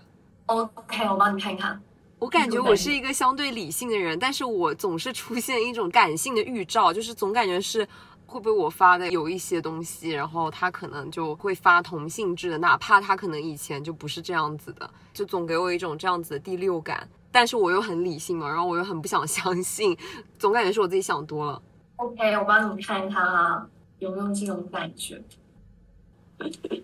[0.47, 1.81] ？OK，我帮你看一看。
[2.19, 7.87] 我感觉我是一个相对理性的人，但是我总是出现一种感性的预兆，就是总感觉是
[8.27, 17.09] 会不会我发的有一些东西，然后他可能就会发同性质的，哪怕他可能以前就不是这样子的，就总给我一种这样子的第六感。
[17.31, 19.97] 但是我又很理性嘛，然后我又很不想相信，
[20.41, 21.63] 总感觉是我自己想多了。
[21.97, 23.65] OK，我帮你看一看啊，
[23.99, 25.23] 有没有这种感觉？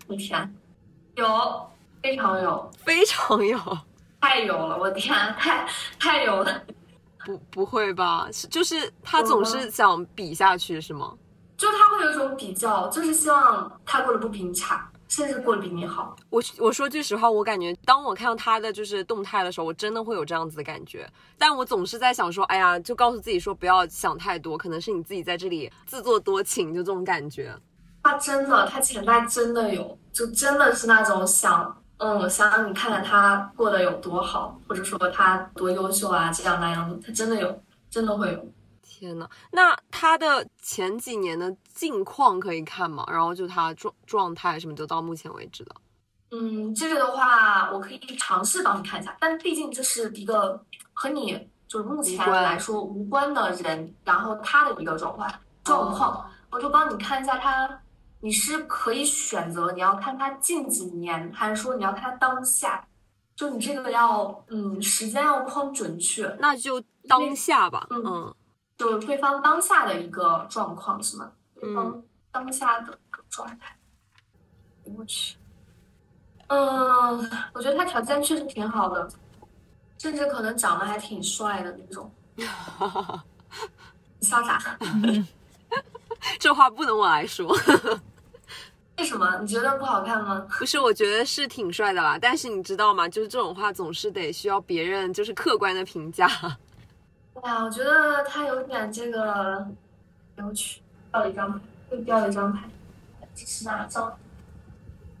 [0.07, 0.55] 我天，
[1.15, 1.69] 有，
[2.03, 3.57] 非常有，非常有，
[4.19, 4.77] 太有了！
[4.77, 6.63] 我天，太太有了！
[7.25, 8.27] 不不会吧？
[8.31, 11.13] 是就是他总是想比下去是吗？
[11.57, 14.53] 就他会有一种比较，就是希望他过得不比你
[15.15, 16.15] 差，甚至过得比你好。
[16.29, 21.09] 我我说句实话，我感觉当我看到他的就是动态的时候，我真的会有这样子的感觉。
[21.37, 27.55] 但我总是在想说，哎呀，就告诉自己说不要想太多，可能是你自己在这里自作多情，就这种感觉。
[28.03, 38.47] 他真的，他前代真的有，就真的是那种想，嗯，想让你看看他过得有多好，或者说他多优秀啊，这样那样的，他真的有，真的会有。
[38.83, 43.05] 天呐，那他的前几年的近况可以看吗？
[43.07, 45.75] 然后就他状状态什么，就到目前为止的。
[46.31, 50.59] 嗯，这个的话，我可以尝试帮你看一下，但毕竟这是一个
[50.93, 55.31] 和你就是目前来说无关的人，然后他的一个状况
[55.63, 57.79] 状况，我就帮你看一下他，
[58.21, 62.87] 你是可以选择你要看他近几年，还是说你要看他当下？
[63.35, 68.35] 就你这个要，嗯，时间要框准确，那就当下吧，嗯嗯
[68.77, 71.31] 就是对方当下的一个状况是吗？
[71.59, 73.75] 对方当下的一个状态。
[74.83, 75.35] 我去，
[76.47, 79.09] 嗯，我觉得他条件确实挺好的，
[79.97, 82.11] 甚至可能长得还挺帅的那种。
[82.35, 82.45] 你
[84.27, 84.77] 笑啥？
[86.39, 87.47] 这话不能我来说，
[88.97, 89.39] 为什么？
[89.39, 90.45] 你觉得不好看吗？
[90.59, 92.17] 不是，我觉得是挺帅的啦。
[92.19, 93.07] 但是你知道吗？
[93.09, 96.27] 就是这种话总是得需要别人就是客观的评价。
[97.33, 99.67] 对啊，我觉得他有点这个，
[100.37, 100.81] 我去，
[101.15, 101.59] 掉了一张牌，
[101.91, 102.67] 又掉了一张牌，
[103.33, 104.13] 这是哪张？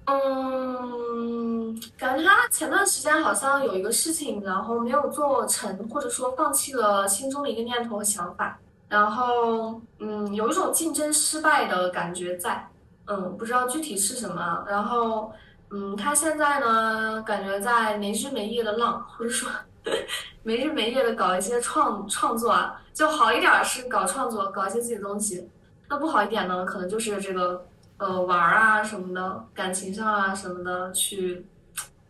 [0.07, 12.69] 嗯，感觉他前段时间好像有一个事情，然后没有做成，或者说放弃了心中的一个念头和想法，然后嗯，有一种竞争失败的感觉在，
[13.05, 15.31] 嗯，不知道具体是什么，然后
[15.71, 19.49] 嗯，他现在呢，感觉在没日没夜的浪，或者说
[20.43, 25.49] 没日没夜的搞一些创创作啊，就好一点是搞创作，搞一些自己的东西。
[25.87, 27.65] 那不好一点呢，可能就是这个
[27.97, 31.45] 呃玩啊什么的，感情上啊什么的去，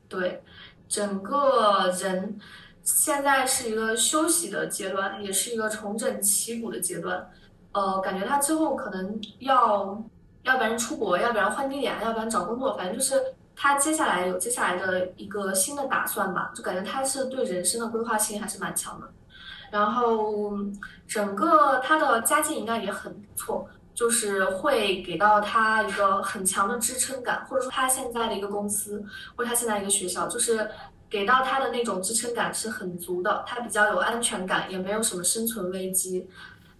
[0.07, 0.43] 对，
[0.87, 2.39] 整个人
[2.83, 7.29] 现在是一个休息的阶段，也是一个重整旗鼓的阶段。
[7.73, 10.01] 呃，感觉他之后可能要，
[10.43, 13.21] 要不然出国，要不然换地点，要不然找工作，反正就是
[13.53, 19.09] 他接下来有接下来的一个新的打算吧，就感觉他是对人生的规划性还是蛮强的。
[19.71, 20.57] 然后
[21.07, 29.03] 整个他的家境应该也很不错，就是会给到他一个很强的支撑感，或者说他现在的一个公司
[29.35, 30.69] 或者他现在一个学校，就是
[31.09, 36.27] 给到他的那种支撑感是很足的，他比较有安全感，也没有什么生存危机。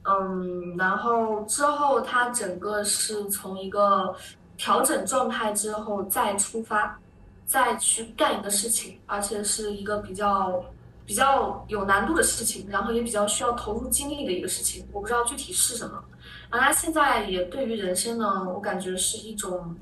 [0.04, 4.14] 嗯，然后之后他整个是从一个
[4.56, 7.00] 调整状态之后再出发，
[7.46, 10.64] 再去干一个事情，而且是一个比较
[11.06, 14.88] 比较有难度的事情，然后也比较需要投入精力的一个事情。
[14.92, 16.04] 我不知道具体是什么。
[16.50, 19.76] 然后他现在也对于人生呢，我感觉是一种，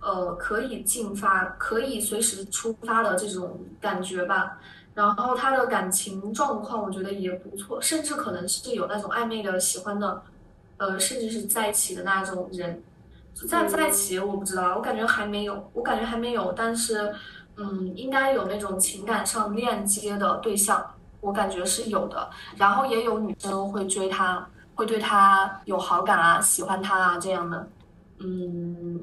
[0.00, 4.58] 呃，可以进发、可以随时出发的这种感觉吧。
[4.94, 10.22] 然后他的感情状况，我觉得也不错，甚至可能是有那种暧昧的、喜欢的，
[10.76, 12.82] 呃，甚至是在一起的那种人。
[13.48, 17.12] 在不在一起我不知道，我感觉还没有，我感觉还没有，但是，
[17.56, 22.30] 嗯，应该有那种情感上链接的对象，我感觉是有的。
[22.56, 27.68] 然后也有女生会追他，会对他有好感啊，喜欢他啊这样的。
[28.18, 29.00] 嗯，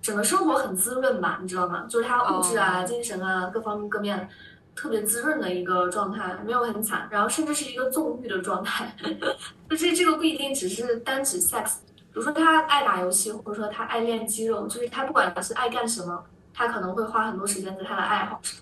[0.00, 1.86] 整个生活很滋润吧，你知道吗？
[1.88, 4.28] 就是他物质啊、精神啊各方面各面。
[4.74, 8.96] 特别滋润的一个状态，没有很惨，然后甚至是一个纵欲的状态。
[9.68, 16.24] 就是这个不一定只是单指 sex，比如说他爱打游戏，或者说他爱练肌肉，就是他不管是爱干什么，
[16.54, 18.60] 他可能会花很多时间在他的爱好上。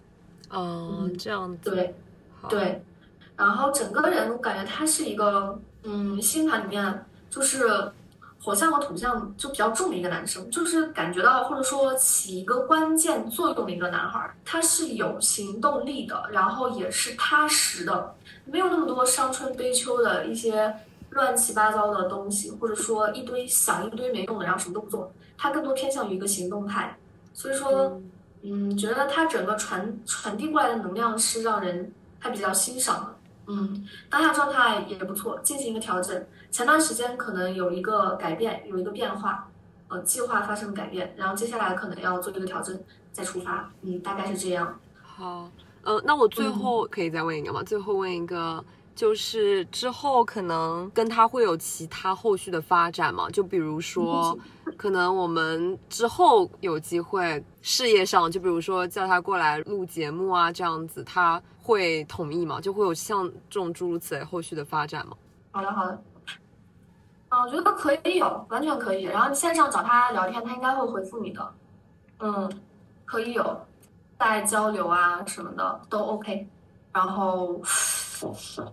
[0.51, 1.71] 哦，这样子。
[1.71, 1.95] 对，
[2.49, 2.83] 对。
[3.37, 7.91] 然后整个人我感觉他是一个，嗯，星盘里面就是
[8.43, 18.15] 火象和土象就比较重的一个男生，就是感觉到或者说起一个关键作用的一个男孩儿，他是有行动力的，然后也是踏实的，
[18.45, 20.75] 没有那么多伤春悲秋的一些
[21.11, 26.95] 乱七八糟的东西，或者说一堆想一堆没用的，然后什么都不做，他更多偏向于一个行动派，
[27.33, 28.01] 所以说，
[28.43, 33.17] 嗯，觉得他整个传传递过来的能量是让人还比较欣赏的。
[33.47, 36.27] 嗯，当下状态也不错，进行一个调整。
[36.51, 39.49] 前段时间可能有一个改变，有一个变化，
[39.89, 42.79] 呃，计划发生了改变，然后接下来可能要做一个调整，
[43.13, 43.71] 再出发。
[43.83, 44.79] 嗯，大概是这样。
[45.03, 45.51] 好，
[45.83, 47.63] 呃，那我最后可以再问一个吗？
[47.63, 48.65] 最后问一个，
[48.95, 53.31] 就是之后可能跟他会有其他后续的发展嘛？
[53.31, 54.39] 就比如说，
[54.77, 62.61] 可能我们之后有机会事业上，就比如说叫他过来录节目啊，这样子，他会同意吗？
[62.61, 65.17] 就会有像这种诸如此类后续的发展吗？
[65.53, 66.03] 好的，好的。
[67.31, 69.05] 嗯，我觉得可以有，完全可以。
[69.05, 71.55] 然后你线上找他聊天，他应该会回复你的。
[72.19, 72.53] 嗯，
[73.07, 73.61] 可以有，
[74.19, 76.47] 在交流啊什么的都 OK。
[76.93, 77.61] 然后，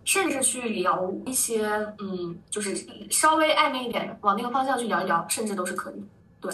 [0.03, 1.67] 甚至去聊一些，
[1.99, 2.75] 嗯，就是
[3.09, 6.07] 稍微暧昧一点，往那个方向去聊一聊，甚至都是可以的。
[6.41, 6.51] 对，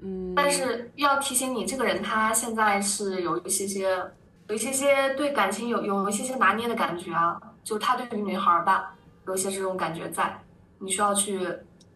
[0.00, 3.96] 嗯，但是要提醒你，这个人他现在是有一些些，
[4.48, 8.94] 有一些些对感情有有一些些拿捏的感觉啊，就他对于女孩儿吧，
[9.26, 10.42] 有一些这种感觉在，
[10.78, 11.48] 你需要去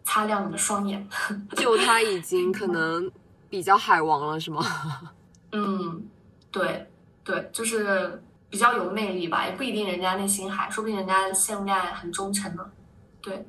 [0.03, 1.07] 擦亮你的双眼。
[1.55, 3.11] 就他已经可能
[3.49, 4.65] 比较海王了，是吗？
[5.53, 6.05] 嗯，
[6.51, 6.89] 对
[7.23, 12.65] 对，就是比较有魅力吧，也不一定人家内心海，说不定人家陷入恋爱很忠诚呢。
[13.21, 13.45] 对，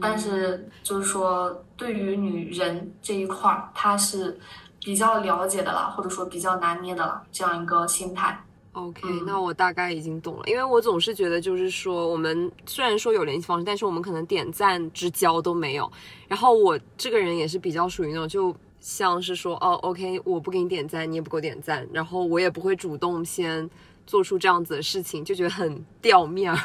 [0.00, 4.38] 但是就是说，对于女人这一块儿，他是
[4.80, 8.44] 比较了解的了，或者说比较拿捏的了，这样一个心态。
[8.72, 15.92] OK，、嗯那我大概已经懂了，因为我总是觉得，就是说，我们虽然说有联系方式，但是我们可能点赞之交都没有。
[16.26, 23.68] 然后我这个人也是比较属于那种，就像是说，哦，OK，我不给你点赞，你也不给我点赞，然后我也不会主动先
[24.06, 26.58] 做出这样子的事情，就觉得很掉面儿。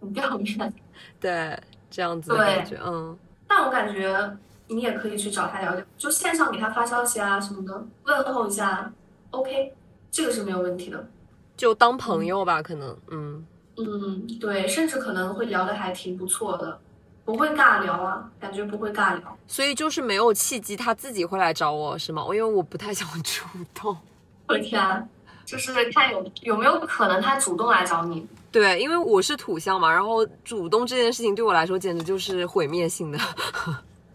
[0.00, 0.74] 你不要面，
[1.20, 1.58] 对，
[1.90, 3.16] 这样子的感觉，嗯，
[3.48, 4.36] 但我感觉
[4.68, 8.92] 你也可以去找他聊聊，就线上给他发消息啊什么的，问候一下
[9.30, 9.72] ，OK，
[10.10, 11.08] 这个是没有问题的。
[11.56, 13.46] 就当朋友吧，可能，嗯。
[13.78, 16.78] 嗯，对，甚至可能会聊得还挺不错的，
[17.26, 19.38] 不会尬聊啊，感觉不会尬聊。
[19.46, 22.22] 所以就是没有契机，他自己会来找我，是吗？
[22.24, 23.44] 因为我不太想主
[23.74, 23.94] 动。
[24.48, 25.06] 我的天啊，
[25.46, 28.26] 就是看有有没有可能他主动来找你。
[28.50, 33.18] 对，因为我是土象嘛，然后主动这件事情对我来说简直就是毁灭性的。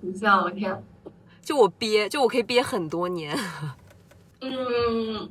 [0.02, 0.84] 你像我天，
[1.42, 3.38] 就我憋，就我可以憋很多年。
[4.42, 5.30] 嗯，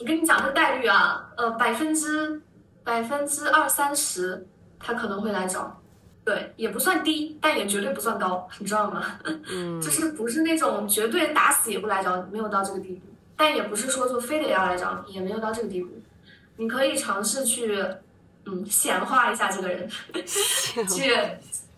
[0.00, 2.40] 我跟你讲这个概率啊，呃，百分之
[2.82, 4.46] 百分之二三十，
[4.78, 5.80] 他可能会来找。
[6.24, 9.04] 对，也不算低，但也绝对不算高，你知道吗？
[9.50, 13.00] 嗯就是不是那种绝对打死也不来找你，没有到这个地步。
[13.36, 15.90] 但也不是说就非得要来找你，也没有到这个地步。
[16.56, 17.84] 你可以尝试去，
[18.44, 19.88] 嗯，显化一下这个人，
[20.88, 21.14] 去，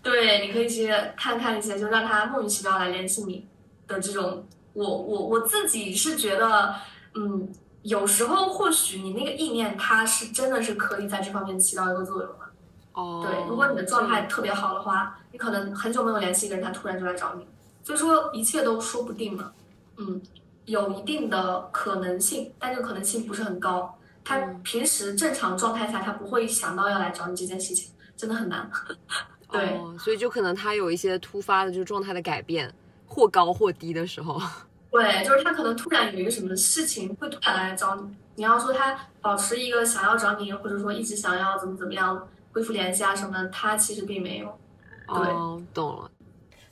[0.03, 3.47] 对，你可以去看看一些，就让他莫名其妙来联系你
[3.87, 4.45] 的这种。
[4.75, 6.75] 我我我自己是觉得，
[7.15, 7.49] 嗯，
[7.81, 12.39] 有时候或许你那个意念，它是真的是可以在这方面起到一个作用的。
[12.93, 17.47] 哦，对，如果你的状态特别好的话，你可能很久没有联系一个人，他突然就来找你，
[17.83, 19.51] 所以说一切都说不定嘛。
[19.97, 20.21] 嗯，
[20.67, 23.99] 有一定的可能性，但这个可能性不是很高。
[24.25, 28.69] 他平时正常状态下，他不会想到要来找你这件事情，真的很难。
[29.51, 32.73] 对，哦，所以就可能他有一些突发的，就是状态的改变，
[33.07, 34.41] 或高或低的时候。
[34.91, 38.17] 对，就是他可能突然有一个什么事情会突然来找你。
[38.35, 44.59] 你要说他保持一个想要找你，或者说一直想要怎么怎么样恢复联系啊什么的，他其实并没有。
[45.07, 46.11] 对哦，懂了。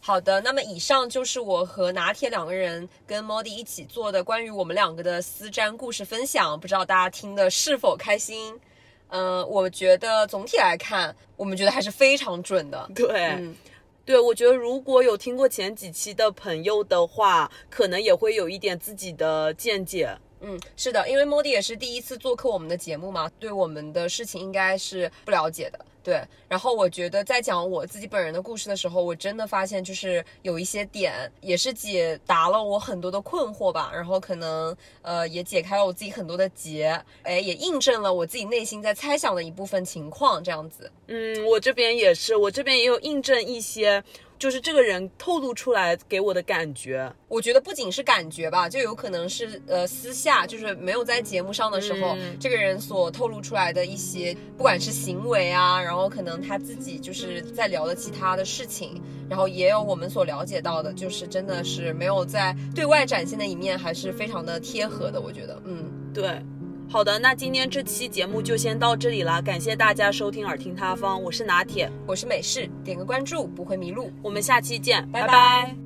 [0.06, 8.60] 好的，那么以上就是我和拿铁两个人跟 Modi 一起做的关于我们两个的私占故事分享，不知道大家听的是否开心？
[9.08, 12.86] 嗯、我觉得总体来看，我们觉得还是非常准的。
[12.94, 13.56] 对，嗯，
[14.04, 20.14] 对，我觉得如果有听过前几期的朋友的话，可能也会有一点自己的见解。
[20.40, 25.82] 嗯，是的，因为 Modi 也是第一次做客我们的节目嘛，对我们的事情应该是不了解的。
[26.04, 40.92] 对，然后我觉得在讲我自己本人的故事的时候，我真的发现就是有一些点也是解答了我很多的困惑吧，然后可能呃也解开了我自己很多的结，哎，也印证了我自己内心在猜想的一部分情况，这样子。
[41.06, 44.04] 嗯，我这边也是，我这边也有印证一些，
[44.38, 47.12] 就是这个人透露出来给我的感觉。
[47.28, 52.36] 我觉得不仅是感觉吧，就有可能是呃私下，就是没有在节目上的时候，嗯。
[52.38, 66.40] 这个人所透露出来的一些，不管是行为啊，然后可能他自己就是在聊的其他的事情，然后也有我们所了解到的，就是真的是没有在对外展现的一面，还是非常的贴合的，我觉得，嗯，对，
[66.88, 74.12] 好的，那今天这期节目就先到这里啦，感谢大家收听耳听他方，我是拿铁，我是美式，点个关注不会迷路。
[74.22, 75.76] 我们下期见，拜拜拜拜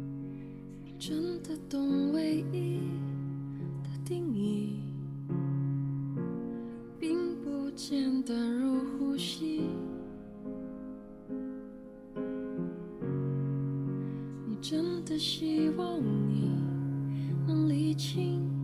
[0.99, 2.81] 真的懂唯一
[3.83, 4.81] 的定义，
[6.99, 9.63] 并不简单如呼吸。
[14.47, 16.51] 你真的希望你
[17.47, 18.58] 能理清，若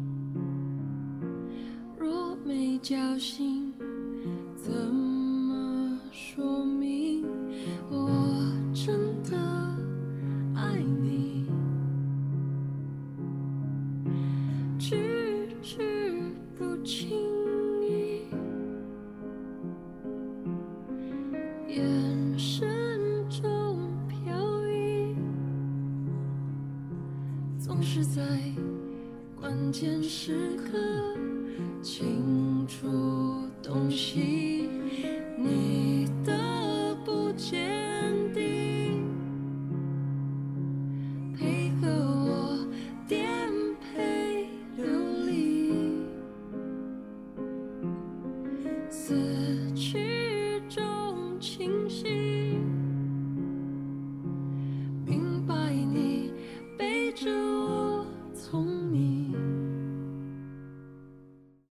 [2.47, 3.73] 没交心，
[4.55, 7.25] 怎么说明
[7.91, 8.11] 我
[8.75, 9.35] 真的
[10.55, 11.47] 爱你？
[14.79, 15.83] 句句
[16.59, 17.19] 不轻
[17.81, 18.27] 易，
[21.69, 22.69] 眼神
[23.31, 25.17] 中飘逸，
[27.59, 28.23] 总是在
[29.41, 30.79] 关键时刻
[31.83, 32.34] 清
[33.75, 34.44] 楚洞